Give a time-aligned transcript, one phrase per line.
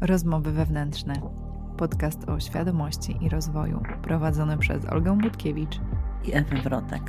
[0.00, 1.14] Rozmowy wewnętrzne.
[1.76, 5.80] Podcast o świadomości i rozwoju, prowadzony przez Olgę Budkiewicz
[6.24, 7.02] i Ewę Wrotek.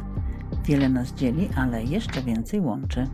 [0.66, 3.08] Wiele nas dzieli, ale jeszcze więcej łączy.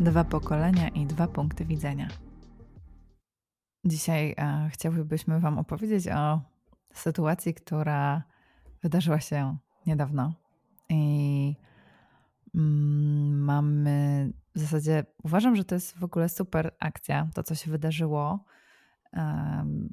[0.00, 2.08] Dwa pokolenia i dwa punkty widzenia.
[3.84, 6.40] Dzisiaj e, chciałbyśmy Wam opowiedzieć o
[6.92, 8.22] sytuacji, która
[8.82, 9.56] wydarzyła się
[9.86, 10.32] niedawno.
[10.88, 11.56] I
[12.54, 17.70] mm, mamy w zasadzie, uważam, że to jest w ogóle super akcja, to co się
[17.70, 18.44] wydarzyło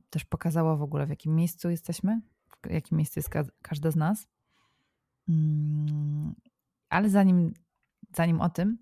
[0.09, 2.21] też pokazało w ogóle, w jakim miejscu jesteśmy,
[2.63, 3.29] w jakim miejscu jest
[3.61, 4.27] każda z nas.
[5.29, 6.35] Mm,
[6.89, 7.53] ale zanim,
[8.15, 8.77] zanim o tym,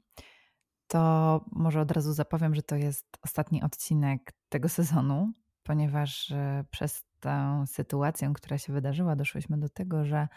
[0.87, 5.33] to może od razu zapowiem, że to jest ostatni odcinek tego sezonu,
[5.63, 10.27] ponieważ e, przez tę sytuację, która się wydarzyła, doszłyśmy do tego, że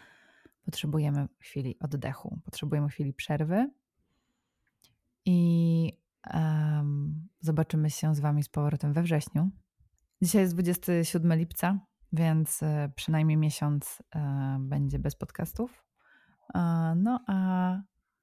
[0.65, 3.71] potrzebujemy chwili oddechu, potrzebujemy chwili przerwy
[5.25, 5.93] i
[6.35, 9.51] um, zobaczymy się z Wami z powrotem we wrześniu.
[10.23, 11.79] Dzisiaj jest 27 lipca,
[12.13, 15.85] więc e, przynajmniej miesiąc e, będzie bez podcastów.
[16.55, 16.59] E,
[16.97, 17.77] no a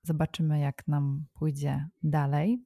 [0.04, 2.66] zobaczymy, jak nam pójdzie dalej.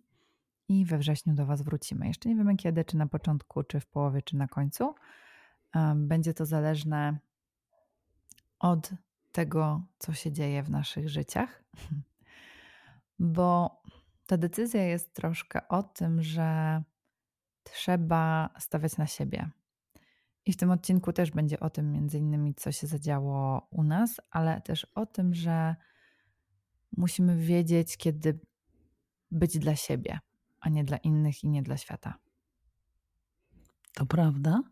[0.67, 2.07] I we wrześniu do Was wrócimy.
[2.07, 4.95] Jeszcze nie wiemy kiedy, czy na początku, czy w połowie, czy na końcu.
[5.95, 7.19] Będzie to zależne
[8.59, 8.93] od
[9.31, 11.63] tego, co się dzieje w naszych życiach,
[13.19, 13.81] bo
[14.27, 16.83] ta decyzja jest troszkę o tym, że
[17.63, 19.49] trzeba stawiać na siebie.
[20.45, 24.21] I w tym odcinku też będzie o tym, między innymi, co się zadziało u nas,
[24.29, 25.75] ale też o tym, że
[26.97, 28.39] musimy wiedzieć, kiedy
[29.31, 30.19] być dla siebie,
[30.59, 32.13] a nie dla innych i nie dla świata.
[33.93, 34.63] To prawda.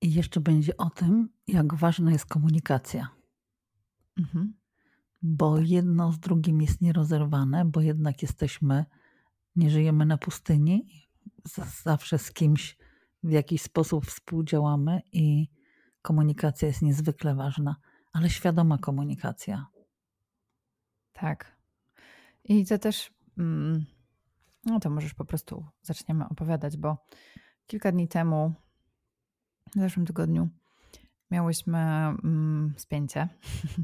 [0.00, 3.08] I jeszcze będzie o tym, jak ważna jest komunikacja.
[4.18, 4.54] Mhm.
[5.22, 8.84] Bo jedno z drugim jest nierozerwane, bo jednak jesteśmy,
[9.56, 11.07] nie żyjemy na pustyni,
[11.82, 12.76] zawsze z kimś
[13.22, 15.48] w jakiś sposób współdziałamy i
[16.02, 17.76] komunikacja jest niezwykle ważna,
[18.12, 19.66] ale świadoma komunikacja.
[21.12, 21.56] Tak.
[22.44, 23.84] I to też, mm,
[24.64, 27.06] no to możesz po prostu zaczniemy opowiadać, bo
[27.66, 28.54] kilka dni temu,
[29.76, 30.48] w zeszłym tygodniu,
[31.30, 33.28] miałyśmy mm, spięcie.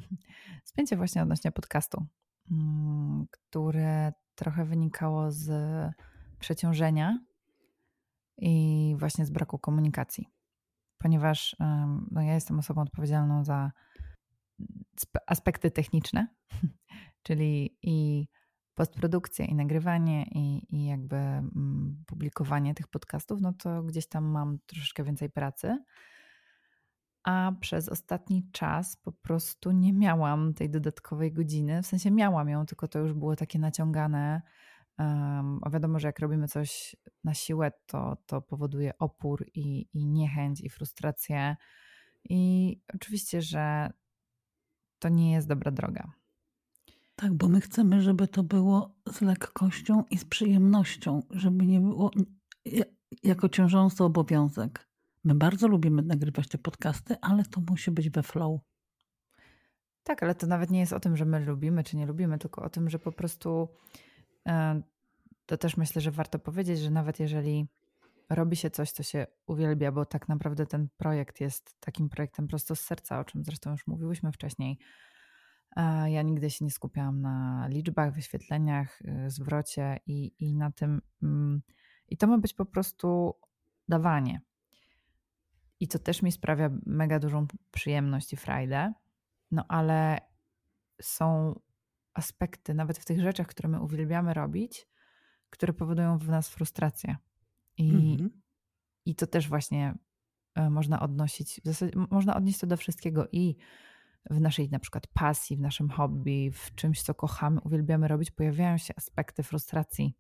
[0.65, 2.07] spięcie właśnie odnośnie podcastu,
[2.51, 5.51] mm, które trochę wynikało z
[6.39, 7.19] przeciążenia
[8.39, 10.29] i właśnie z braku komunikacji.
[10.99, 11.57] Ponieważ
[12.11, 13.73] no, ja jestem osobą odpowiedzialną za
[15.27, 16.29] aspekty techniczne,
[17.27, 18.29] czyli i
[18.75, 21.17] postprodukcję, i nagrywanie, i, i jakby
[22.07, 25.79] publikowanie tych podcastów, no to gdzieś tam mam troszeczkę więcej pracy.
[27.25, 31.83] A przez ostatni czas po prostu nie miałam tej dodatkowej godziny.
[31.83, 34.43] W sensie miałam ją, tylko to już było takie naciągane
[34.99, 40.07] Um, a wiadomo, że jak robimy coś na siłę, to, to powoduje opór i, i
[40.07, 41.57] niechęć, i frustrację.
[42.25, 43.91] I oczywiście, że
[44.99, 46.13] to nie jest dobra droga.
[47.17, 52.11] Tak, bo my chcemy, żeby to było z lekkością i z przyjemnością, żeby nie było
[53.23, 54.89] jako ciążący obowiązek.
[55.25, 58.61] My bardzo lubimy nagrywać te podcasty, ale to musi być we flow.
[60.03, 62.63] Tak, ale to nawet nie jest o tym, że my lubimy czy nie lubimy, tylko
[62.63, 63.69] o tym, że po prostu
[65.47, 67.67] to też myślę, że warto powiedzieć, że nawet jeżeli
[68.31, 72.77] robi się coś, co się uwielbia, bo tak naprawdę ten projekt jest takim projektem prosto
[72.77, 74.79] z serca, o czym zresztą już mówiłyśmy wcześniej.
[75.77, 81.03] E, ja nigdy się nie skupiałam na liczbach, wyświetleniach, y, zwrocie i, i na tym.
[81.23, 81.63] Mm,
[82.09, 83.35] I to ma być po prostu
[83.89, 84.41] dawanie.
[85.81, 88.93] I co też mi sprawia mega dużą przyjemność i frajdę.
[89.51, 90.19] No ale
[91.01, 91.61] są
[92.15, 94.89] aspekty, nawet w tych rzeczach, które my uwielbiamy robić,
[95.51, 97.17] które powodują w nas frustrację.
[97.77, 98.43] I, mhm.
[99.07, 99.95] i to też właśnie
[100.55, 103.57] e, można odnosić, w zasadzie można odnieść to do wszystkiego i
[104.31, 108.79] w naszej na przykład pasji, w naszym hobby, w czymś, co kochamy, uwielbiamy robić, pojawiają
[108.79, 110.15] się aspekty frustracji.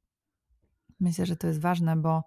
[1.00, 2.24] Myślę, że to jest ważne, bo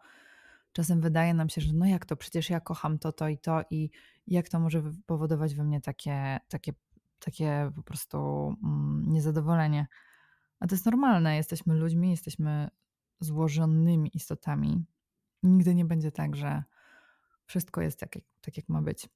[0.71, 3.61] czasem wydaje nam się, że no jak to, przecież ja kocham to, to i to
[3.69, 3.89] i
[4.27, 6.73] jak to może powodować we mnie takie, takie
[7.19, 8.17] takie po prostu
[8.63, 9.87] mm, niezadowolenie.
[10.59, 12.69] A to jest normalne, jesteśmy ludźmi, jesteśmy
[13.19, 14.85] złożonymi istotami.
[15.43, 16.63] Nigdy nie będzie tak, że
[17.45, 19.09] wszystko jest tak, jak, tak, jak ma być.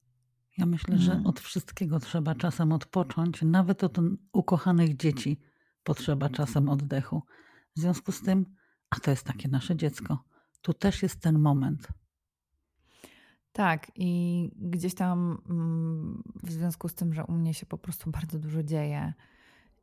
[0.58, 1.28] Ja myślę, że mm.
[1.28, 3.98] od wszystkiego trzeba czasem odpocząć, nawet od
[4.34, 5.40] ukochanych dzieci
[5.84, 7.24] potrzeba czasem oddechu.
[7.76, 8.46] W związku z tym,
[8.90, 10.24] a to jest takie nasze dziecko,
[10.62, 11.88] tu też jest ten moment.
[13.54, 18.12] Tak, i gdzieś tam mm, w związku z tym, że u mnie się po prostu
[18.22, 19.14] bardzo dużo dzieje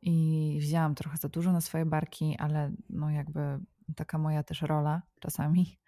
[0.01, 3.59] i wzięłam trochę za dużo na swoje barki, ale no jakby
[3.95, 5.79] taka moja też rola czasami,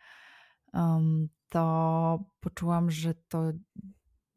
[1.49, 3.51] to poczułam, że to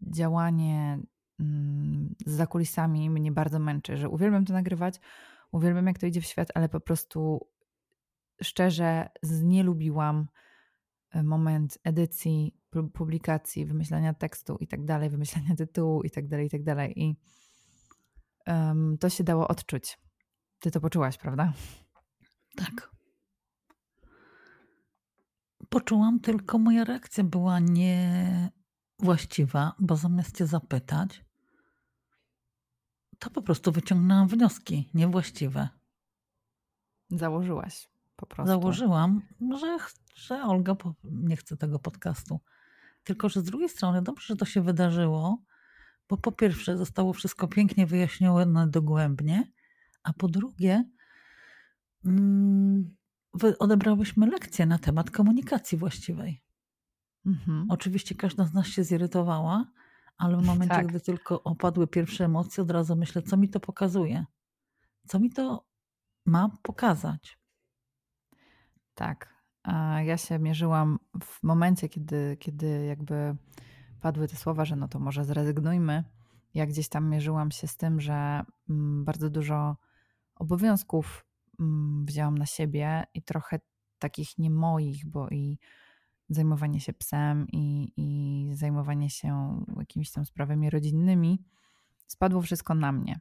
[0.00, 0.98] działanie
[1.40, 5.00] mm, za kulisami mnie bardzo męczy, że uwielbiam to nagrywać,
[5.52, 7.48] uwielbiam jak to idzie w świat, ale po prostu
[8.42, 10.28] szczerze znielubiłam
[11.10, 16.50] e, moment edycji, publikacji, wymyślania tekstu i tak dalej, wymyślania tytułu i tak dalej, i
[16.50, 17.02] tak dalej.
[17.02, 17.16] I
[18.46, 19.98] um, to się dało odczuć.
[20.58, 21.52] Ty to poczułaś, prawda?
[22.56, 22.94] Tak.
[25.68, 27.58] Poczułam, tylko moja reakcja była
[28.98, 31.24] niewłaściwa, bo zamiast cię zapytać,
[33.18, 35.68] to po prostu wyciągnęłam wnioski niewłaściwe.
[37.10, 38.48] Założyłaś po prostu.
[38.48, 39.22] Założyłam,
[39.60, 39.78] że,
[40.14, 42.40] że Olga nie chce tego podcastu.
[43.04, 45.42] Tylko, że z drugiej strony dobrze, że to się wydarzyło,
[46.08, 49.52] bo po pierwsze zostało wszystko pięknie wyjaśnione dogłębnie,
[50.02, 50.84] a po drugie
[52.04, 52.96] mm,
[53.58, 56.42] odebrałyśmy lekcję na temat komunikacji właściwej.
[57.26, 57.66] Mhm.
[57.70, 59.66] Oczywiście każda z nas się zirytowała,
[60.16, 60.86] ale w momencie, tak.
[60.86, 64.24] gdy tylko opadły pierwsze emocje, od razu myślę, co mi to pokazuje?
[65.06, 65.66] Co mi to
[66.26, 67.38] ma pokazać?
[68.94, 69.33] Tak.
[70.04, 73.36] Ja się mierzyłam w momencie, kiedy, kiedy jakby
[74.00, 76.04] padły te słowa, że no to może zrezygnujmy.
[76.54, 79.76] Ja gdzieś tam mierzyłam się z tym, że mm, bardzo dużo
[80.34, 81.26] obowiązków
[81.60, 83.60] mm, wzięłam na siebie i trochę
[83.98, 85.58] takich nie moich, bo i
[86.28, 91.44] zajmowanie się psem i, i zajmowanie się jakimiś tam sprawami rodzinnymi,
[92.06, 93.20] spadło wszystko na mnie.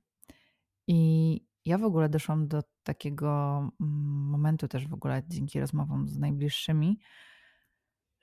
[0.88, 6.19] I ja w ogóle doszłam do takiego mm, momentu też w ogóle dzięki rozmowom z
[6.19, 7.00] najbliższymi,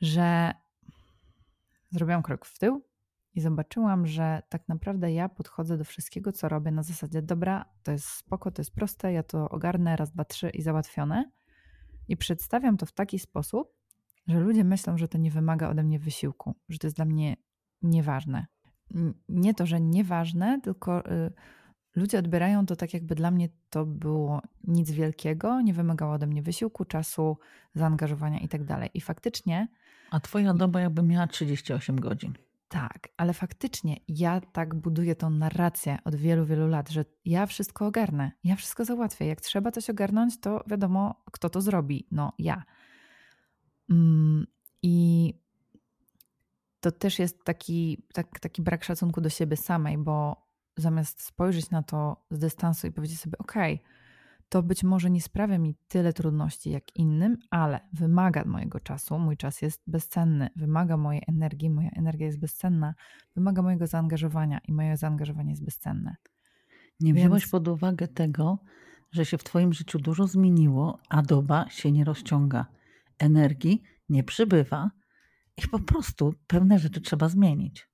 [0.01, 0.53] że
[1.91, 2.85] zrobiłam krok w tył
[3.35, 7.93] i zobaczyłam, że tak naprawdę ja podchodzę do wszystkiego, co robię na zasadzie dobra, to
[7.93, 11.31] jest spoko, to jest proste, ja to ogarnę raz, dwa, trzy i załatwione.
[12.09, 13.73] I przedstawiam to w taki sposób,
[14.27, 17.37] że ludzie myślą, że to nie wymaga ode mnie wysiłku, że to jest dla mnie
[17.83, 18.47] nieważne.
[19.29, 21.33] Nie to, że nieważne, tylko y,
[21.97, 26.43] ludzie odbierają to tak, jakby dla mnie to było nic wielkiego, nie wymagało ode mnie
[26.43, 27.39] wysiłku, czasu,
[27.75, 28.91] zaangażowania i tak dalej.
[28.95, 29.69] I faktycznie.
[30.11, 32.35] A twoja doba jakby miała 38 godzin.
[32.69, 37.87] Tak, ale faktycznie ja tak buduję tą narrację od wielu, wielu lat, że ja wszystko
[37.87, 39.27] ogarnę, ja wszystko załatwię.
[39.27, 42.07] Jak trzeba coś ogarnąć, to wiadomo, kto to zrobi.
[42.11, 42.63] No, ja.
[43.91, 44.47] Mm,
[44.83, 45.35] I
[46.81, 51.83] to też jest taki, tak, taki brak szacunku do siebie samej, bo zamiast spojrzeć na
[51.83, 53.55] to z dystansu i powiedzieć sobie, ok,
[54.49, 59.37] to być może nie sprawia mi tyle trudności jak innym, ale wymaga mojego czasu, mój
[59.37, 62.95] czas jest bezcenny, wymaga mojej energii, moja energia jest bezcenna,
[63.37, 66.17] wymaga mojego zaangażowania i moje zaangażowanie jest bezcenne.
[67.01, 67.25] Nie Więc...
[67.25, 68.59] wziąłeś pod uwagę tego,
[69.13, 72.67] że się w Twoim życiu dużo zmieniło, a doba się nie rozciąga.
[73.19, 74.91] Energii nie przybywa
[75.65, 77.90] i po prostu pewne rzeczy trzeba zmienić.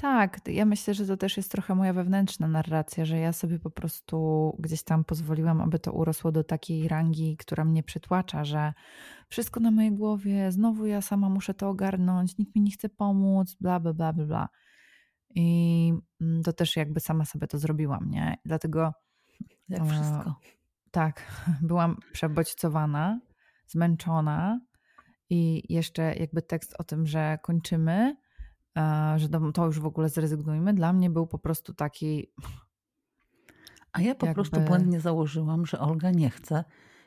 [0.00, 3.70] Tak, ja myślę, że to też jest trochę moja wewnętrzna narracja, że ja sobie po
[3.70, 8.72] prostu gdzieś tam pozwoliłam, aby to urosło do takiej rangi, która mnie przytłacza, że
[9.28, 13.56] wszystko na mojej głowie, znowu ja sama muszę to ogarnąć, nikt mi nie chce pomóc,
[13.60, 14.48] bla, bla, bla, bla.
[15.34, 18.36] I mm, to też jakby sama sobie to zrobiłam, nie?
[18.44, 18.92] Dlatego.
[19.68, 20.34] Jak wszystko.
[20.90, 21.22] tak,
[21.68, 23.20] byłam przebodźcowana
[23.66, 24.60] zmęczona
[25.30, 28.27] i jeszcze jakby tekst o tym, że kończymy, e,
[29.16, 32.32] że to już w ogóle zrezygnujmy, dla mnie był po prostu taki.
[33.92, 34.34] A ja po jakby...
[34.34, 36.64] prostu błędnie założyłam, że Olga nie chce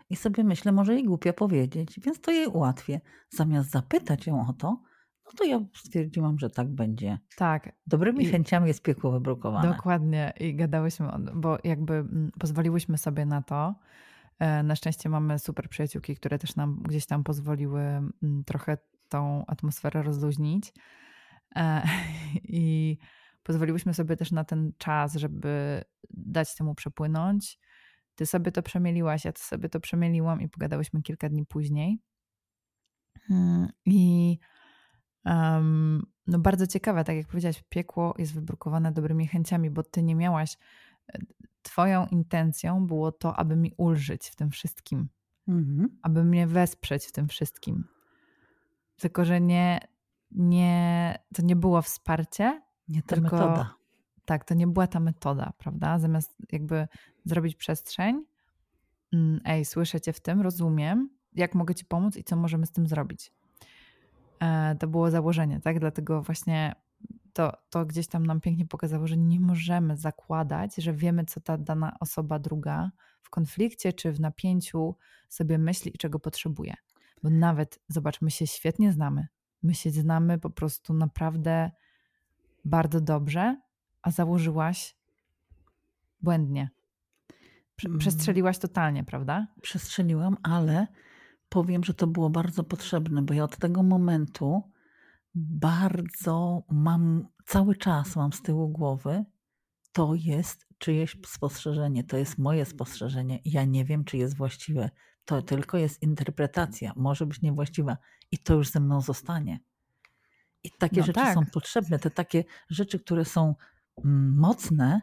[0.09, 3.01] i sobie myślę, może jej głupio powiedzieć, więc to jej ułatwię.
[3.29, 4.81] Zamiast zapytać ją o to,
[5.25, 7.19] no to ja stwierdziłam, że tak będzie.
[7.37, 7.71] Tak.
[7.87, 8.27] Dobrymi I...
[8.27, 9.69] chęciami jest piekło wybrukowane.
[9.69, 10.33] Dokładnie.
[10.39, 12.05] I gadałyśmy, bo jakby
[12.39, 13.75] pozwoliłyśmy sobie na to,
[14.41, 17.83] E, na szczęście mamy super przyjaciółki, które też nam gdzieś tam pozwoliły
[18.45, 18.77] trochę
[19.09, 20.73] tą atmosferę rozluźnić.
[21.55, 21.83] E,
[22.43, 22.97] I
[23.43, 27.59] pozwoliłyśmy sobie też na ten czas, żeby dać temu przepłynąć.
[28.15, 31.99] Ty sobie to przemieliłaś, ja to sobie to przemieliłam i pogadałyśmy kilka dni później.
[33.29, 34.37] Mm, I
[35.25, 40.15] um, no bardzo ciekawe, tak jak powiedziałaś, piekło jest wybrukowane dobrymi chęciami, bo ty nie
[40.15, 40.57] miałaś
[41.61, 45.09] Twoją intencją było to, aby mi ulżyć w tym wszystkim,
[45.47, 45.99] mhm.
[46.01, 47.83] aby mnie wesprzeć w tym wszystkim.
[48.97, 49.79] Tylko, że nie,
[50.31, 53.75] nie, to nie było wsparcie, nie ta tylko, metoda.
[54.25, 55.99] Tak, to nie była ta metoda, prawda?
[55.99, 56.87] Zamiast jakby
[57.25, 58.23] zrobić przestrzeń,
[59.13, 62.71] mm, ej, słyszę cię w tym, rozumiem, jak mogę ci pomóc i co możemy z
[62.71, 63.31] tym zrobić.
[64.39, 65.79] E, to było założenie, tak?
[65.79, 66.75] Dlatego właśnie
[67.33, 71.57] to, to gdzieś tam nam pięknie pokazało, że nie możemy zakładać, że wiemy, co ta
[71.57, 74.95] dana osoba druga w konflikcie czy w napięciu
[75.29, 76.73] sobie myśli i czego potrzebuje.
[77.23, 79.27] Bo nawet, zobacz, my się świetnie znamy.
[79.63, 81.71] My się znamy po prostu naprawdę
[82.65, 83.61] bardzo dobrze,
[84.01, 84.95] a założyłaś
[86.21, 86.69] błędnie.
[87.85, 87.99] Mm.
[87.99, 89.47] Przestrzeliłaś totalnie, prawda?
[89.61, 90.87] Przestrzeliłam, ale
[91.49, 94.61] powiem, że to było bardzo potrzebne, bo ja od tego momentu
[95.35, 99.25] bardzo mam, cały czas mam z tyłu głowy,
[99.91, 103.39] to jest czyjeś spostrzeżenie, to jest moje spostrzeżenie.
[103.45, 104.89] Ja nie wiem, czy jest właściwe.
[105.25, 107.97] To tylko jest interpretacja, może być niewłaściwa
[108.31, 109.59] i to już ze mną zostanie.
[110.63, 111.33] I takie no rzeczy tak.
[111.33, 111.99] są potrzebne.
[111.99, 113.55] Te takie rzeczy, które są
[114.05, 115.01] mm, mocne,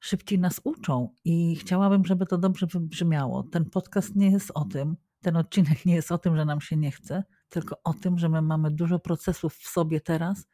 [0.00, 1.14] szybciej nas uczą.
[1.24, 3.42] I chciałabym, żeby to dobrze wybrzmiało.
[3.42, 6.76] Ten podcast nie jest o tym, ten odcinek nie jest o tym, że nam się
[6.76, 10.48] nie chce, tylko o tym, że my mamy dużo procesów w sobie teraz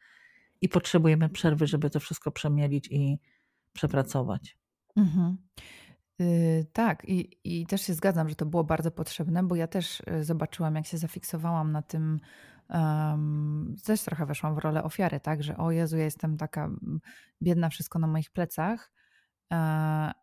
[0.61, 3.19] i potrzebujemy przerwy, żeby to wszystko przemielić i
[3.73, 4.59] przepracować.
[4.97, 5.37] Mhm.
[6.19, 10.00] Yy, tak, i, i też się zgadzam, że to było bardzo potrzebne, bo ja też
[10.00, 12.21] y, zobaczyłam, jak się zafiksowałam na tym,
[12.69, 16.71] um, też trochę weszłam w rolę ofiary, tak, że o Jezu, ja jestem taka
[17.42, 18.92] biedna, wszystko na moich plecach
[19.50, 19.59] uh,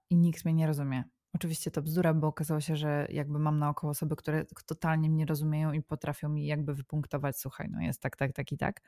[0.10, 1.04] i nikt mnie nie rozumie.
[1.34, 5.72] Oczywiście to bzdura, bo okazało się, że jakby mam naokoło osoby, które totalnie mnie rozumieją
[5.72, 8.82] i potrafią mi jakby wypunktować, słuchaj, no jest tak, tak, tak i tak.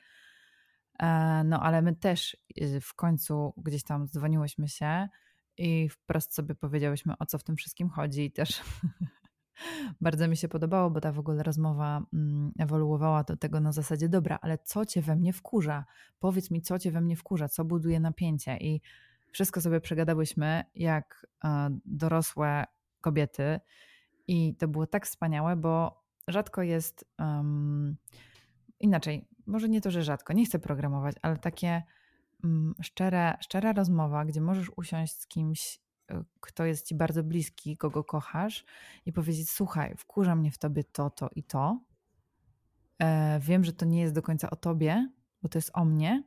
[0.99, 5.07] E, no ale my też y, w końcu gdzieś tam dzwoniłyśmy się
[5.61, 8.61] i wprost sobie powiedziałyśmy, o co w tym wszystkim chodzi i też
[10.01, 14.09] bardzo mi się podobało, bo ta w ogóle rozmowa mm, ewoluowała do tego na zasadzie,
[14.09, 15.85] dobra, ale co cię we mnie wkurza?
[16.19, 18.81] Powiedz mi, co cię we mnie wkurza, co buduje napięcie i
[19.31, 22.65] wszystko sobie przegadałyśmy jak e, dorosłe
[23.01, 23.59] kobiety
[24.27, 27.97] i to było tak wspaniałe, bo rzadko jest um,
[28.79, 31.83] inaczej, może nie to, że rzadko, nie chcę programować, ale takie
[32.81, 35.79] szczere, szczera rozmowa, gdzie możesz usiąść z kimś,
[36.11, 38.65] e, kto jest ci bardzo bliski, kogo kochasz
[39.05, 41.79] i powiedzieć: Słuchaj, wkurza mnie w tobie to, to i to.
[42.99, 45.09] E, wiem, że to nie jest do końca o tobie,
[45.41, 46.23] bo to jest o mnie,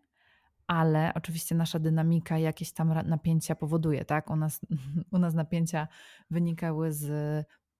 [0.66, 4.30] ale oczywiście nasza dynamika jakieś tam napięcia powoduje, tak?
[4.30, 4.60] U nas,
[5.12, 5.88] u nas napięcia
[6.30, 7.06] wynikały z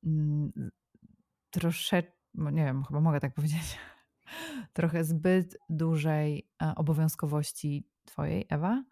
[0.05, 0.53] mm,
[1.51, 3.79] troszeczkę, nie wiem, chyba mogę tak powiedzieć,
[4.73, 8.85] trochę zbyt dużej e, obowiązkowości twojej, Ewa,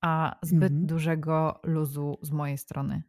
[0.00, 0.86] a zbyt mhm.
[0.86, 3.02] dużego luzu z mojej strony.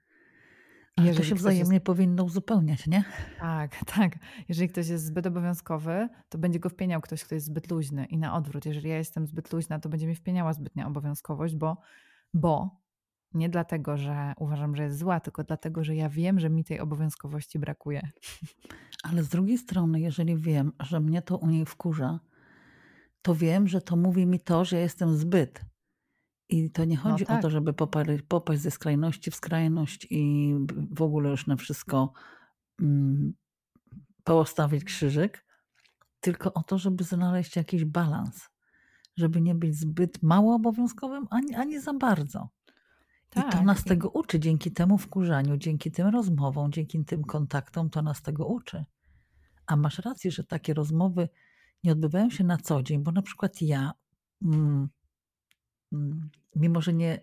[0.95, 1.85] Ale to się wzajemnie jest...
[1.85, 3.03] powinno uzupełniać, nie?
[3.39, 4.15] Tak, tak.
[4.49, 8.05] Jeżeli ktoś jest zbyt obowiązkowy, to będzie go wpieniał ktoś, kto jest zbyt luźny.
[8.05, 11.77] I na odwrót, jeżeli ja jestem zbyt luźna, to będzie mi wpieniała zbytnia obowiązkowość, bo,
[12.33, 12.80] bo
[13.33, 16.79] nie dlatego, że uważam, że jest zła, tylko dlatego, że ja wiem, że mi tej
[16.79, 18.11] obowiązkowości brakuje.
[19.03, 22.19] Ale z drugiej strony, jeżeli wiem, że mnie to u niej wkurza,
[23.21, 25.61] to wiem, że to mówi mi to, że jestem zbyt.
[26.50, 27.39] I to nie no chodzi no tak.
[27.39, 27.73] o to, żeby
[28.27, 30.53] popaść ze skrajności w skrajność i
[30.91, 32.13] w ogóle już na wszystko
[32.81, 33.33] mm,
[34.23, 35.45] postawić krzyżyk,
[36.19, 38.50] tylko o to, żeby znaleźć jakiś balans,
[39.17, 42.50] żeby nie być zbyt mało obowiązkowym, ani, ani za bardzo.
[43.31, 43.47] Tak.
[43.47, 44.39] I to tak, nas tego uczy.
[44.39, 48.85] Dzięki temu wkurzaniu, dzięki tym rozmowom, dzięki tym kontaktom, to nas tego uczy.
[49.67, 51.29] A masz rację, że takie rozmowy
[51.83, 53.91] nie odbywają się na co dzień, bo na przykład ja
[54.41, 54.89] mm,
[55.93, 57.19] Mm, mimo że nie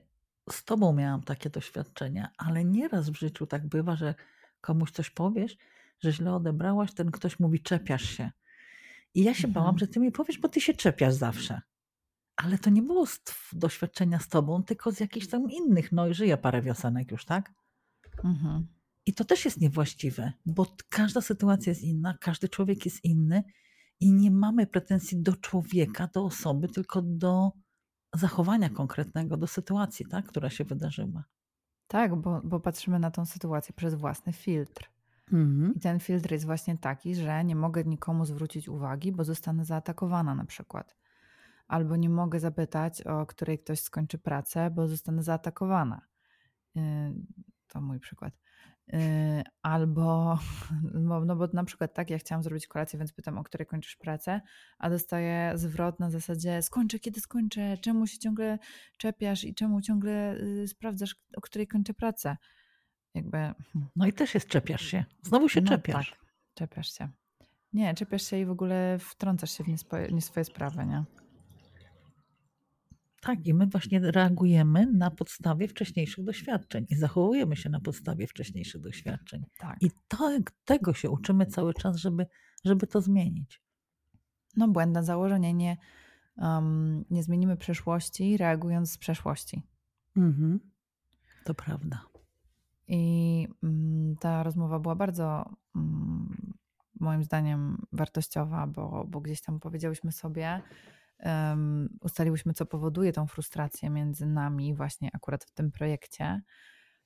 [0.51, 4.15] z tobą miałam takie doświadczenia, ale nieraz w życiu tak bywa, że
[4.61, 5.57] komuś coś powiesz,
[6.01, 8.31] że źle odebrałaś, ten ktoś mówi czepiasz się.
[9.15, 9.53] I ja się mhm.
[9.53, 11.61] bałam, że ty mi powiesz, bo ty się czepiasz zawsze.
[12.45, 13.21] Ale to nie było z
[13.53, 15.93] doświadczenia z tobą, tylko z jakichś tam innych.
[15.93, 17.53] No i żyję parę wiosenek już, tak?
[18.25, 18.67] Mhm.
[19.07, 23.43] I to też jest niewłaściwe, bo każda sytuacja jest inna, każdy człowiek jest inny
[24.01, 27.53] i nie mamy pretensji do człowieka, do osoby, tylko do
[28.15, 31.25] zachowania konkretnego do sytuacji, tak, która się wydarzyła.
[31.87, 34.91] Tak, bo, bo patrzymy na tą sytuację przez własny filtr.
[35.33, 35.75] Mhm.
[35.75, 40.35] I ten filtr jest właśnie taki, że nie mogę nikomu zwrócić uwagi, bo zostanę zaatakowana
[40.35, 40.98] na przykład.
[41.69, 46.01] Albo nie mogę zapytać, o której ktoś skończy pracę, bo zostanę zaatakowana.
[46.77, 46.81] Y,
[47.67, 48.35] to mój przykład.
[48.95, 48.99] Y,
[49.63, 50.39] albo,
[50.95, 53.97] no, no bo na przykład tak, ja chciałam zrobić kolację, więc pytam, o której kończysz
[53.97, 54.41] pracę,
[54.79, 58.59] a dostaję zwrot na zasadzie skończę, kiedy skończę, czemu się ciągle
[58.99, 62.37] czepiasz i czemu ciągle y, sprawdzasz, o której kończę pracę.
[63.15, 63.39] Jakby...
[63.97, 65.05] No i też jest czepiasz się.
[65.23, 66.11] Znowu się no czepiasz.
[66.11, 66.21] Tak,
[66.55, 67.09] czepiasz się.
[67.73, 69.69] Nie, czepiasz się i w ogóle wtrącasz się w
[70.13, 71.05] nie swoje sprawy, nie?
[73.21, 78.81] Tak, i my właśnie reagujemy na podstawie wcześniejszych doświadczeń i zachowujemy się na podstawie wcześniejszych
[78.81, 79.45] doświadczeń.
[79.59, 79.77] Tak.
[79.83, 80.31] I to,
[80.65, 82.27] tego się uczymy cały czas, żeby,
[82.65, 83.63] żeby to zmienić.
[84.57, 85.55] No, błędne założenie.
[85.55, 85.77] Nie,
[86.37, 89.63] um, nie zmienimy przeszłości, reagując z przeszłości.
[90.17, 90.61] Mhm.
[91.45, 92.05] To prawda.
[92.89, 96.55] I um, ta rozmowa była bardzo um,
[97.01, 100.63] moim zdaniem wartościowa, bo, bo gdzieś tam powiedziałyśmy sobie,
[101.25, 106.43] um, ustaliłyśmy, co powoduje tą frustrację między nami, właśnie akurat w tym projekcie.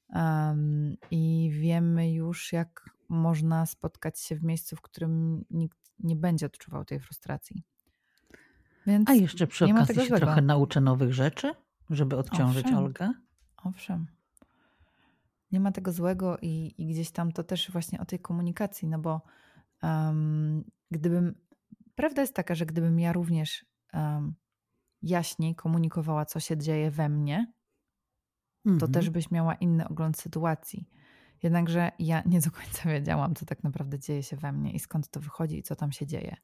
[0.08, 6.46] Um, I wiemy już, jak można spotkać się w miejscu, w którym nikt nie będzie
[6.46, 7.62] odczuwał tej frustracji.
[8.86, 10.26] Więc A jeszcze przy okazji się złego.
[10.26, 11.54] trochę nauczę nowych rzeczy,
[11.90, 12.78] żeby odciążyć Owszem.
[12.78, 13.12] Olgę.
[13.56, 14.06] Owszem.
[15.52, 18.98] Nie ma tego złego i, i, gdzieś tam to też właśnie o tej komunikacji, no
[18.98, 19.22] bo
[19.82, 21.34] um, gdybym,
[21.94, 23.71] prawda jest taka, że gdybym ja również
[25.02, 27.52] jaśniej komunikowała, co się dzieje we mnie,
[28.64, 28.92] to mhm.
[28.92, 30.88] też byś miała inny ogląd sytuacji.
[31.42, 35.08] Jednakże ja nie do końca wiedziałam, co tak naprawdę dzieje się we mnie i skąd
[35.08, 36.36] to wychodzi i co tam się dzieje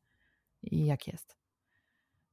[0.62, 1.38] i jak jest.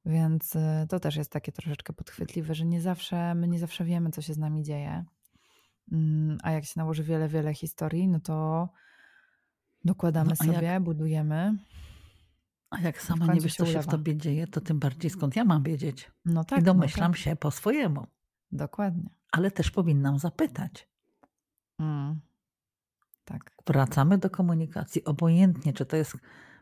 [0.05, 4.11] Więc y, to też jest takie troszeczkę podchwytliwe, że nie zawsze, my nie zawsze wiemy,
[4.11, 5.05] co się z nami dzieje.
[5.91, 8.69] Mm, a jak się nałoży wiele, wiele historii, no to
[9.85, 11.57] dokładamy no, sobie, jak, budujemy.
[12.77, 15.45] A jak sama nie wiesz, co się w tobie dzieje, to tym bardziej skąd ja
[15.45, 16.11] mam wiedzieć.
[16.25, 16.59] No tak.
[16.59, 17.21] I domyślam no tak.
[17.21, 18.07] się po swojemu.
[18.51, 19.09] Dokładnie.
[19.31, 20.89] Ale też powinnam zapytać.
[21.79, 22.19] Mm.
[23.25, 23.55] Tak.
[23.67, 26.17] Wracamy do komunikacji, obojętnie, czy to jest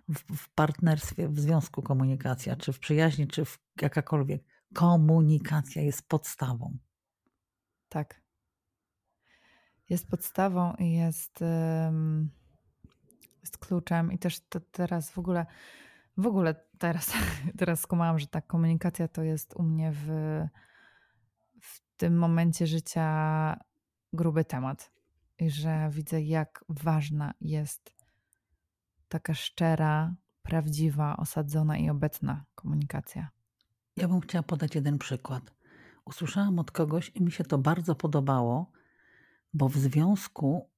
[0.09, 4.43] w, w partnerstwie, w związku komunikacja, czy w przyjaźni, czy w jakakolwiek.
[4.73, 6.77] Komunikacja jest podstawą.
[7.89, 8.21] Tak.
[9.89, 11.39] Jest podstawą i jest,
[13.41, 14.11] jest kluczem.
[14.11, 15.45] I też to teraz w ogóle,
[16.17, 17.13] w ogóle teraz,
[17.59, 20.07] teraz skumałam, że ta komunikacja to jest u mnie w,
[21.61, 23.59] w tym momencie życia
[24.13, 24.91] gruby temat.
[25.39, 27.93] I że widzę, jak ważna jest
[29.07, 33.29] taka szczera, prawdziwa, osadzona i obecna komunikacja.
[33.97, 35.53] Ja bym chciała podać jeden przykład.
[36.05, 38.71] Usłyszałam od kogoś i mi się to bardzo podobało,
[39.53, 40.69] bo w związku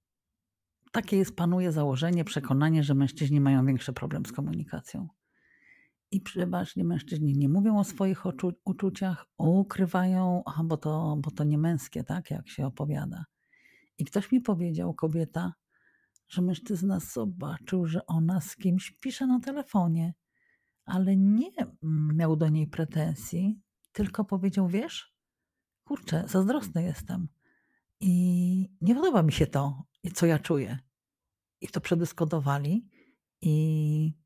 [0.91, 5.07] takie jest, panuje założenie, przekonanie, że mężczyźni mają większy problem z komunikacją.
[6.15, 8.23] I przeważnie mężczyźni nie mówią o swoich
[8.65, 13.25] uczuciach, ukrywają, aha, bo to, bo to nie męskie, tak, jak się opowiada.
[13.97, 15.53] I ktoś mi powiedział, kobieta,
[16.27, 20.13] że mężczyzna zobaczył, że ona z kimś pisze na telefonie,
[20.85, 21.51] ale nie
[22.13, 25.15] miał do niej pretensji, tylko powiedział: Wiesz,
[25.83, 27.27] kurczę, zazdrosny jestem
[27.99, 30.79] i nie podoba mi się to, co ja czuję.
[31.61, 32.89] I to przedyskutowali
[33.41, 34.24] i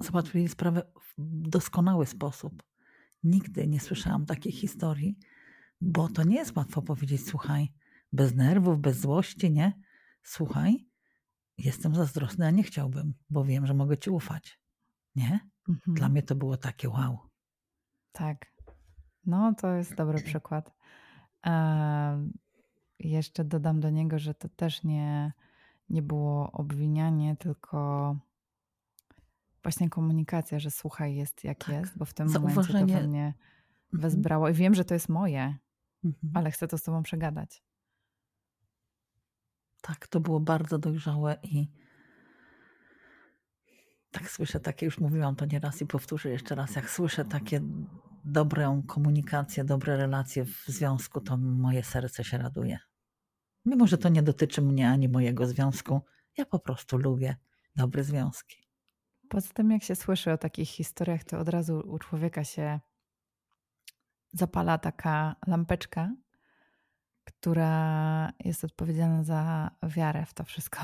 [0.00, 1.14] załatwili sprawę w
[1.48, 2.62] doskonały sposób.
[3.22, 5.18] Nigdy nie słyszałam takiej historii,
[5.80, 7.72] bo to nie jest łatwo powiedzieć: Słuchaj,
[8.12, 9.72] bez nerwów, bez złości, nie?
[10.22, 10.86] Słuchaj,
[11.58, 14.60] jestem zazdrosny, a nie chciałbym, bo wiem, że mogę ci ufać.
[15.14, 15.40] Nie?
[15.68, 15.94] Mhm.
[15.96, 17.18] Dla mnie to było takie wow.
[18.12, 18.52] Tak.
[19.26, 20.72] No, to jest dobry przykład.
[21.46, 22.28] E,
[22.98, 25.32] jeszcze dodam do niego, że to też nie,
[25.88, 28.16] nie było obwinianie, tylko
[29.66, 31.68] właśnie komunikacja, że słuchaj, jest jak tak.
[31.68, 33.34] jest, bo w tym momencie to we mnie mhm.
[33.92, 35.58] wezbrało i wiem, że to jest moje,
[36.04, 36.32] mhm.
[36.34, 37.62] ale chcę to z tobą przegadać.
[39.80, 41.68] Tak, to było bardzo dojrzałe i
[44.10, 47.60] tak słyszę takie, już mówiłam to nieraz i powtórzę jeszcze raz, jak słyszę takie
[48.24, 52.78] dobrą komunikację, dobre relacje w związku, to moje serce się raduje.
[53.64, 56.00] Mimo, że to nie dotyczy mnie ani mojego związku,
[56.36, 57.36] ja po prostu lubię
[57.76, 58.65] dobre związki.
[59.28, 62.80] Poza tym, jak się słyszy o takich historiach, to od razu u człowieka się
[64.32, 66.10] zapala taka lampeczka,
[67.24, 70.80] która jest odpowiedzialna za wiarę w to wszystko.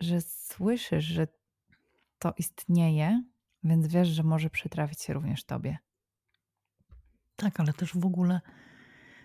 [0.00, 1.28] Że słyszysz, że
[2.18, 3.22] to istnieje,
[3.64, 5.78] więc wiesz, że może przytrafić się również tobie.
[7.36, 8.40] Tak, ale też w ogóle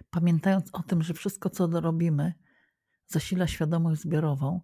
[0.10, 2.34] pamiętając o tym, że wszystko, co robimy,
[3.08, 4.62] zasila świadomość zbiorową,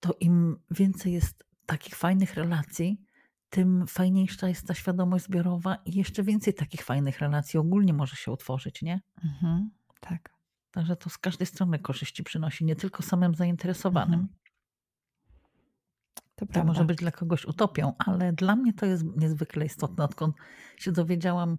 [0.00, 3.00] to im więcej jest takich fajnych relacji,
[3.50, 8.32] tym fajniejsza jest ta świadomość zbiorowa i jeszcze więcej takich fajnych relacji ogólnie może się
[8.32, 9.00] utworzyć, nie?
[9.24, 10.36] Mhm, tak.
[10.70, 14.20] Także to z każdej strony korzyści przynosi, nie tylko samym zainteresowanym.
[14.20, 14.38] Mhm.
[16.34, 20.04] To, to może być dla kogoś utopią, ale dla mnie to jest niezwykle istotne.
[20.04, 20.36] Odkąd
[20.76, 21.58] się dowiedziałam,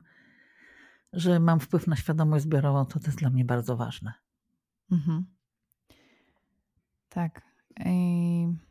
[1.14, 4.14] że mam wpływ na świadomość zbiorową, to to jest dla mnie bardzo ważne.
[4.92, 5.26] Mhm.
[7.10, 7.42] Tak.
[7.86, 8.67] I...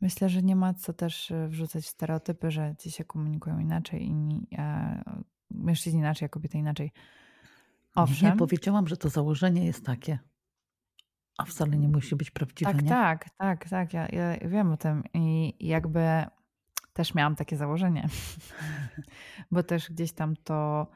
[0.00, 4.06] Myślę, że nie ma co też e, wrzucać w stereotypy, że ci się komunikują inaczej,
[4.06, 5.02] inni, e,
[5.50, 6.92] mężczyźni inaczej, a kobiety inaczej.
[7.94, 8.30] Owszem.
[8.30, 10.18] Nie, powiedziałam, że to założenie jest takie.
[11.38, 12.72] A wcale nie musi być prawdziwe.
[12.72, 12.88] Tak, nie?
[12.88, 13.92] tak, tak, tak.
[13.92, 16.00] Ja, ja wiem o tym i jakby
[16.92, 18.08] też miałam takie założenie,
[19.50, 20.86] bo też gdzieś tam to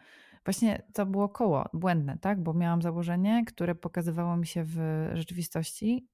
[0.44, 2.42] właśnie to było koło błędne, tak?
[2.42, 6.08] Bo miałam założenie, które pokazywało mi się w rzeczywistości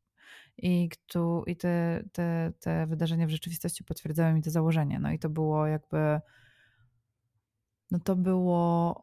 [0.59, 4.99] i, kto, i te, te, te wydarzenia w rzeczywistości potwierdzały mi to założenie.
[4.99, 6.21] No i to było jakby,
[7.90, 9.03] no to było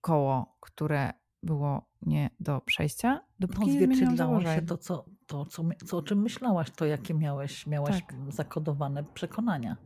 [0.00, 4.54] koło, które było nie do przejścia, dopóki no, nie zmieniłam założeń.
[4.54, 8.14] się to, co, to co, co, o czym myślałaś, to jakie miałeś, miałaś tak.
[8.28, 9.76] zakodowane przekonania.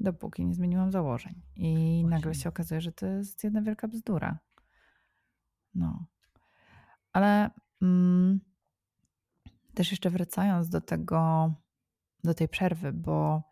[0.00, 1.42] Dopóki nie zmieniłam założeń.
[1.56, 2.08] I Właśnie.
[2.08, 4.38] nagle się okazuje, że to jest jedna wielka bzdura.
[5.74, 6.06] No.
[7.12, 7.50] Ale
[7.82, 8.40] mm,
[9.78, 11.54] też jeszcze wracając do tego,
[12.24, 13.42] do tej przerwy, bo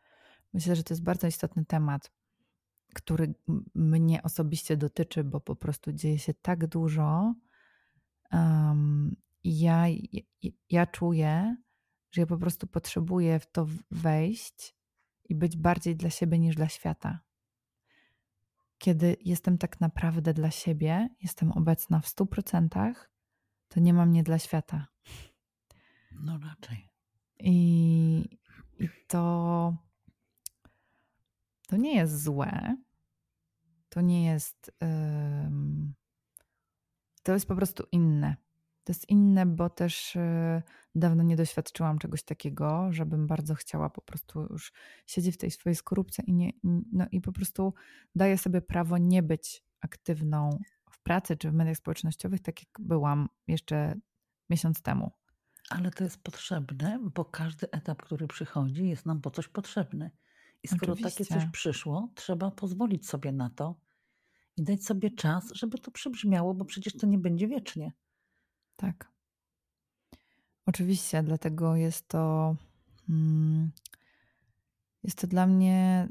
[0.52, 2.12] myślę, że to jest bardzo istotny temat,
[2.94, 3.34] który
[3.74, 7.34] mnie osobiście dotyczy, bo po prostu dzieje się tak dużo.
[8.32, 9.84] Um, ja,
[10.70, 11.56] ja, czuję,
[12.10, 14.76] że ja po prostu potrzebuję w to wejść
[15.24, 17.20] i być bardziej dla siebie niż dla świata.
[18.78, 22.94] Kiedy jestem tak naprawdę dla siebie, jestem obecna w 100%,
[23.68, 24.86] to nie mam mnie dla świata.
[26.20, 26.88] No raczej.
[27.38, 28.38] I,
[28.78, 29.76] i to,
[31.68, 32.76] to nie jest złe.
[33.88, 34.72] To nie jest.
[34.80, 35.94] Um,
[37.22, 38.36] to jest po prostu inne.
[38.84, 40.62] To jest inne, bo też y,
[40.94, 44.72] dawno nie doświadczyłam czegoś takiego, żebym bardzo chciała po prostu już
[45.06, 46.52] siedzieć w tej swojej skorupce i, nie,
[46.92, 47.74] no i po prostu
[48.14, 50.58] daję sobie prawo nie być aktywną
[50.90, 53.94] w pracy czy w mediach społecznościowych, tak jak byłam jeszcze
[54.50, 55.12] miesiąc temu.
[55.70, 60.10] Ale to jest potrzebne, bo każdy etap, który przychodzi, jest nam po coś potrzebny.
[60.62, 61.24] I skoro Oczywiście.
[61.24, 63.74] takie coś przyszło, trzeba pozwolić sobie na to
[64.56, 67.92] i dać sobie czas, żeby to przybrzmiało, bo przecież to nie będzie wiecznie.
[68.76, 69.12] Tak.
[70.66, 72.56] Oczywiście, dlatego jest to.
[73.06, 73.70] Hmm,
[75.02, 76.08] jest to dla mnie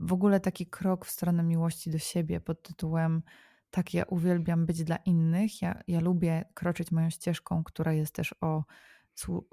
[0.00, 3.22] w ogóle taki krok w stronę miłości do siebie pod tytułem
[3.70, 5.62] tak, ja uwielbiam być dla innych.
[5.62, 8.64] Ja, ja lubię kroczyć moją ścieżką, która jest też o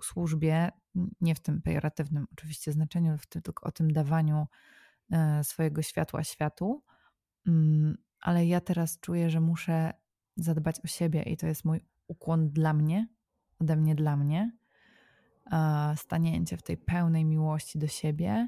[0.02, 0.72] służbie,
[1.22, 4.48] nie w tym pejoratywnym oczywiście znaczeniu, w tym, tylko o tym dawaniu
[5.12, 6.84] e, swojego światła światu.
[7.48, 9.94] Mm, ale ja teraz czuję, że muszę
[10.36, 13.08] zadbać o siebie i to jest mój ukłon dla mnie,
[13.60, 14.52] ode mnie dla mnie.
[15.96, 18.48] Stanięcie w tej pełnej miłości do siebie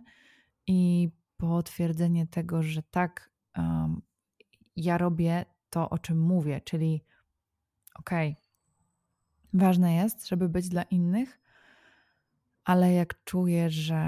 [0.67, 3.31] i potwierdzenie tego, że tak,
[4.75, 5.45] ja robię
[5.75, 7.03] to, o czym mówię, czyli
[7.95, 8.43] okej, okay,
[9.53, 11.39] ważne jest, żeby być dla innych,
[12.63, 13.99] ale jak czuję, że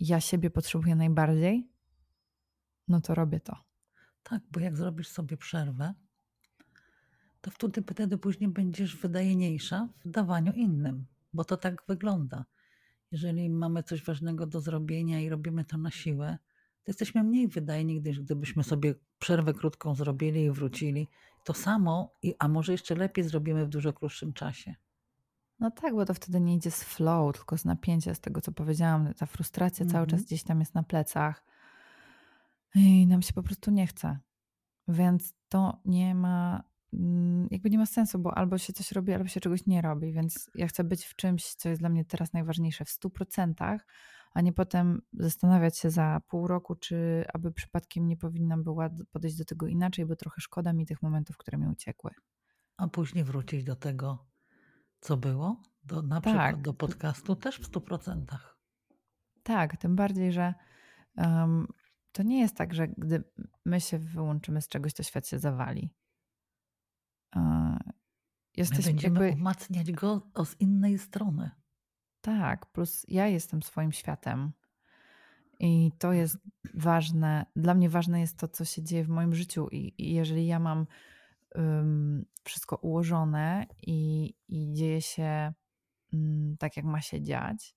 [0.00, 1.70] ja siebie potrzebuję najbardziej,
[2.88, 3.56] no to robię to.
[4.22, 5.94] Tak, bo jak zrobisz sobie przerwę,
[7.40, 12.44] to wtedy, wtedy później będziesz wydajniejsza w dawaniu innym, bo to tak wygląda.
[13.10, 16.38] Jeżeli mamy coś ważnego do zrobienia i robimy to na siłę,
[16.84, 21.08] to jesteśmy mniej wydajni, gdyż gdybyśmy sobie przerwę krótką zrobili i wrócili.
[21.44, 24.74] To samo, a może jeszcze lepiej zrobimy w dużo krótszym czasie.
[25.60, 28.52] No tak, bo to wtedy nie idzie z flow, tylko z napięcia, z tego co
[28.52, 29.14] powiedziałam.
[29.14, 29.92] Ta frustracja mm -hmm.
[29.92, 30.26] cały czas mhm.
[30.26, 31.44] gdzieś tam jest na plecach
[32.74, 34.18] i nam się po prostu nie chce.
[34.88, 39.28] Więc to nie ma, mm, jakby nie ma sensu, bo albo się coś robi, albo
[39.28, 40.12] się czegoś nie robi.
[40.12, 43.78] Więc ja chcę być w czymś, co jest dla mnie teraz najważniejsze w 100%,
[44.36, 49.36] a nie potem zastanawiać się za pół roku, czy aby przypadkiem nie powinnam była podejść
[49.36, 52.10] do tego inaczej, bo trochę szkoda mi tych momentów, które mi uciekły.
[52.76, 54.26] A później wrócić do tego,
[55.00, 55.62] co było?
[55.84, 56.22] Do, na tak.
[56.22, 58.24] przykład do podcastu też w 100%.
[59.42, 60.54] Tak, tym bardziej, że
[61.16, 61.66] um,
[62.12, 63.24] to nie jest tak, że gdy
[63.64, 65.90] my się wyłączymy z czegoś, to świat się zawali.
[67.36, 67.42] Uh,
[68.58, 69.40] my będziemy jakby...
[69.40, 71.50] umacniać go z innej strony.
[72.26, 74.52] Tak, plus ja jestem swoim światem.
[75.60, 76.38] I to jest
[76.74, 77.46] ważne.
[77.56, 79.68] Dla mnie ważne jest to, co się dzieje w moim życiu.
[79.68, 80.86] I, i jeżeli ja mam
[81.54, 85.52] um, wszystko ułożone i, i dzieje się
[86.12, 87.76] um, tak, jak ma się dziać,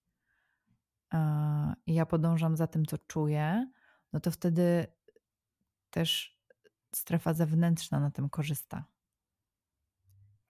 [1.14, 3.72] uh, i ja podążam za tym, co czuję,
[4.14, 4.88] no to wtedy
[5.90, 6.40] też
[6.96, 8.86] strefa zewnętrzna na tym korzysta.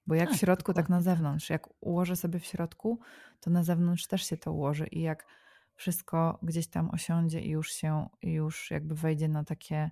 [0.10, 1.50] Bo jak tak, w środku, tak na zewnątrz.
[1.50, 3.00] Jak ułożę sobie w środku,
[3.40, 4.88] to na zewnątrz też się to ułoży.
[4.88, 5.26] I jak
[5.76, 9.92] wszystko gdzieś tam osiądzie i już się, już jakby wejdzie na takie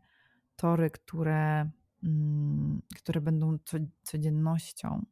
[0.56, 1.70] tory, które,
[2.04, 3.58] mm, które będą
[4.04, 5.06] codziennością,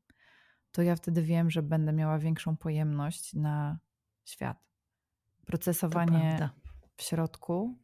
[0.71, 3.79] to ja wtedy wiem, że będę miała większą pojemność na
[4.25, 4.57] świat.
[5.45, 6.49] Procesowanie
[6.97, 7.77] w środku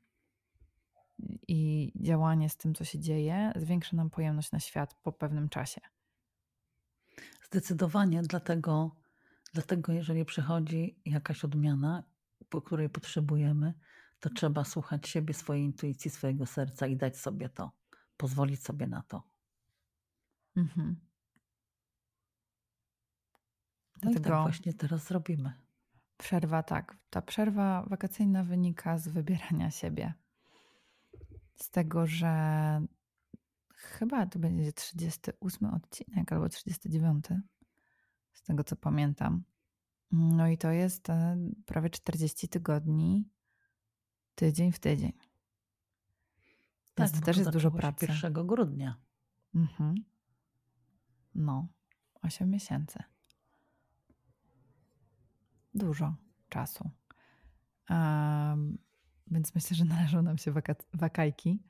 [1.47, 5.81] i działanie z tym, co się dzieje, zwiększa nam pojemność na świat po pewnym czasie.
[7.51, 8.95] Zdecydowanie, dlatego,
[9.53, 12.03] dlatego jeżeli przychodzi jakaś odmiana,
[12.49, 13.73] po której potrzebujemy,
[14.19, 17.71] to trzeba słuchać siebie, swojej intuicji, swojego serca i dać sobie to,
[18.17, 19.23] pozwolić sobie na to.
[20.55, 20.95] Mhm.
[24.03, 24.19] No dlatego...
[24.19, 25.53] i tak właśnie teraz zrobimy.
[26.17, 26.97] Przerwa, tak.
[27.09, 30.13] Ta przerwa wakacyjna wynika z wybierania siebie.
[31.55, 32.31] Z tego, że
[33.81, 37.25] chyba to będzie 38 odcinek albo 39,
[38.33, 39.43] z tego co pamiętam.
[40.11, 43.29] No i to jest e, prawie 40 tygodni,
[44.35, 45.11] tydzień w tydzień.
[46.93, 48.07] Tak, Więc to też jest dużo pracy.
[48.09, 48.97] 1 grudnia.
[49.55, 49.95] Mhm.
[51.35, 51.67] No,
[52.21, 53.03] 8 miesięcy.
[55.73, 56.15] Dużo
[56.49, 56.89] czasu.
[57.89, 58.77] Um,
[59.27, 61.63] więc myślę, że należą nam się waka wakajki.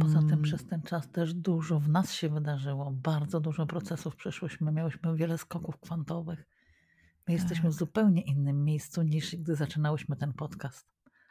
[0.00, 0.42] Poza tym mm.
[0.42, 2.90] przez ten czas też dużo w nas się wydarzyło.
[2.90, 4.72] Bardzo dużo procesów przeszłyśmy.
[4.72, 6.38] Miałyśmy wiele skoków kwantowych.
[6.38, 7.34] My tak.
[7.34, 10.86] jesteśmy w zupełnie innym miejscu niż gdy zaczynałyśmy ten podcast.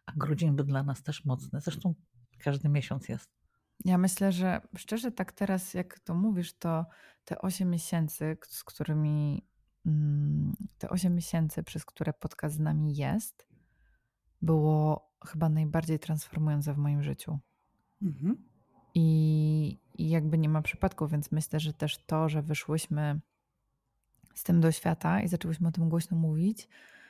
[0.05, 1.61] A grudzień był dla nas też mocny.
[1.61, 1.95] Zresztą
[2.39, 3.29] każdy miesiąc jest.
[3.85, 6.85] Ja myślę, że szczerze tak teraz, jak to mówisz, to
[7.25, 9.45] te 8 miesięcy, z którymi
[9.85, 13.47] mm, te 8 miesięcy, przez które podcast z nami jest,
[14.41, 17.39] było chyba najbardziej transformujące w moim życiu.
[18.01, 18.49] Mhm.
[18.95, 23.19] I, I jakby nie ma przypadku, więc myślę, że też to, że wyszłyśmy
[24.35, 26.67] z tym do świata i zaczęłyśmy o tym głośno mówić,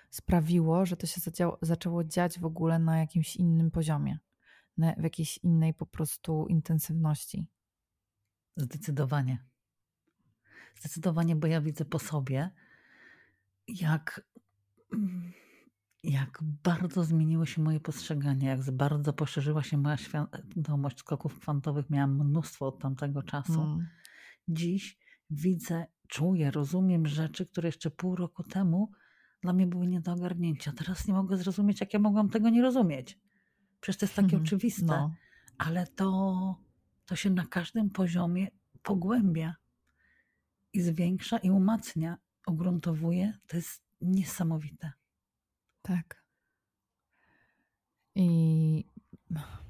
[0.10, 4.20] sprawiło, że to się zadziało, zaczęło dziać w ogóle na jakimś innym poziomie,
[4.78, 7.46] na, w jakiejś innej po prostu intensywności.
[8.56, 9.46] Zdecydowanie.
[10.80, 12.50] Zdecydowanie, bo ja widzę po sobie,
[13.68, 14.22] jak
[14.94, 15.34] mm,
[16.04, 21.90] jak bardzo zmieniło się moje postrzeganie, jak bardzo poszerzyła się moja świadomość skoków kwantowych.
[21.90, 23.62] Miałam mnóstwo od tamtego czasu.
[23.62, 23.88] Mm.
[24.48, 24.98] Dziś
[25.30, 28.92] widzę, czuję, rozumiem rzeczy, które jeszcze pół roku temu
[29.42, 30.72] dla mnie były nie do ogarnięcia.
[30.72, 33.20] Teraz nie mogę zrozumieć, jak ja mogłam tego nie rozumieć.
[33.82, 34.42] Przecież to jest takie mm.
[34.42, 35.14] oczywiste, no.
[35.58, 36.56] ale to,
[37.06, 38.48] to się na każdym poziomie
[38.84, 39.56] pogłębia
[40.74, 43.38] i zwiększa i umacnia, ugruntowuje.
[43.48, 44.92] To jest niesamowite.
[45.82, 46.24] Tak.
[48.16, 48.86] I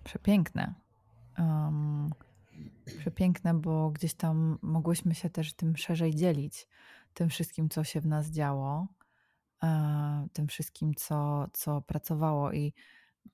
[0.03, 0.73] przepiękne.
[1.37, 2.09] Um,
[2.97, 6.67] przepiękne, bo gdzieś tam mogłyśmy się też tym szerzej dzielić,
[7.13, 8.87] tym wszystkim, co się w nas działo,
[9.63, 12.51] e, tym wszystkim, co, co pracowało.
[12.51, 12.73] I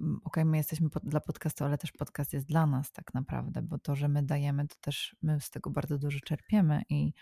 [0.02, 3.14] mm, okej, okay, my jesteśmy pod, dla podcastu, ale też podcast jest dla nas tak
[3.14, 7.14] naprawdę, bo to, że my dajemy, to też my z tego bardzo dużo czerpiemy i,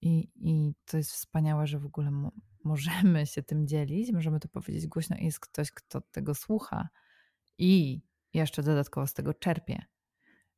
[0.00, 2.30] i, i to jest wspaniałe, że w ogóle
[2.66, 6.88] możemy się tym dzielić, możemy to powiedzieć głośno i jest ktoś, kto tego słucha
[7.58, 8.02] i
[8.34, 9.84] jeszcze dodatkowo z tego czerpie.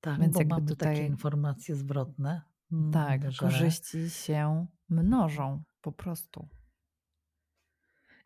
[0.00, 2.42] Tak, Więc bo jakby mamy tutaj takie informacje zwrotne.
[2.72, 3.38] Mm, tak, że...
[3.38, 6.48] korzyści się mnożą po prostu.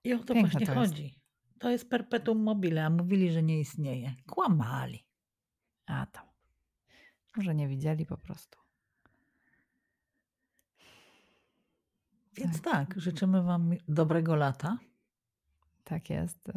[0.05, 1.03] I o to Piękne właśnie to chodzi.
[1.03, 1.19] Jest.
[1.59, 4.15] To jest perpetuum mobile, a mówili, że nie istnieje.
[4.27, 5.07] Kłamali.
[5.87, 6.27] A tam.
[7.37, 8.59] Może nie widzieli po prostu.
[12.37, 12.89] Więc tak.
[12.89, 14.79] tak, życzymy Wam dobrego lata.
[15.85, 16.53] Tak jest.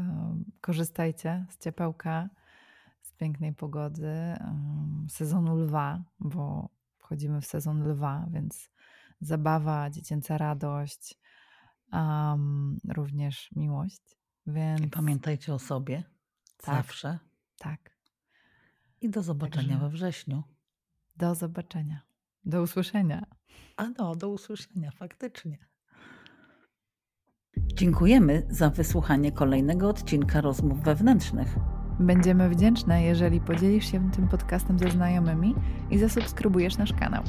[0.62, 2.30] Korzystajcie z ciepełka,
[3.02, 4.36] z pięknej pogody,
[5.10, 8.72] sezonu lwa, bo wchodzimy w sezon lwa, więc
[9.22, 11.20] zabawa, dziecięca radość,
[11.92, 14.02] um, również miłość.
[14.48, 14.82] Więc...
[14.82, 16.04] I pamiętajcie o sobie
[16.58, 17.20] tak, zawsze.
[17.58, 17.96] Tak.
[19.02, 19.80] I do zobaczenia Także...
[19.80, 20.44] we wrześniu.
[21.18, 22.02] Do zobaczenia.
[22.46, 23.26] Do usłyszenia.
[23.78, 25.58] A no, do usłyszenia, faktycznie.
[27.58, 31.56] Dziękujemy za wysłuchanie kolejnego odcinka rozmów wewnętrznych.
[32.00, 35.56] Będziemy wdzięczne, jeżeli podzielisz się tym podcastem ze znajomymi
[35.92, 37.24] i zasubskrybujesz nasz kanał.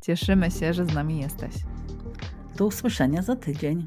[0.00, 1.54] Cieszymy się, że z nami jesteś.
[2.56, 3.86] Do usłyszenia za tydzień.